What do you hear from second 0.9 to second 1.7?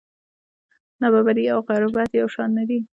نابرابري او